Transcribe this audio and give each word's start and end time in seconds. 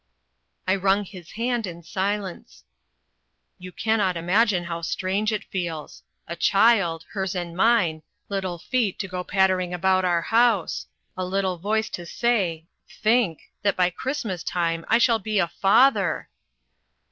I 0.67 0.73
wrung 0.77 1.05
his 1.05 1.33
hand 1.33 1.67
in 1.67 1.83
silence. 1.83 2.63
"You 3.59 3.71
cannot 3.71 4.17
imagine 4.17 4.63
how 4.63 4.81
strange 4.81 5.31
it 5.31 5.43
feels. 5.51 6.01
A 6.27 6.35
child 6.35 7.05
hers 7.11 7.35
and 7.35 7.55
mine 7.55 8.01
little 8.27 8.57
feet 8.57 8.97
to 8.97 9.07
go 9.07 9.23
pattering 9.23 9.75
about 9.75 10.03
our 10.03 10.23
house 10.23 10.87
a 11.15 11.23
little 11.23 11.59
voice 11.59 11.91
to 11.91 12.07
say 12.07 12.65
Think, 12.89 13.51
that 13.61 13.77
by 13.77 13.91
Christmas 13.91 14.41
time 14.41 14.85
I 14.87 14.97
shall 14.97 15.19
be 15.19 15.37
a 15.37 15.47
FATHER." 15.47 16.29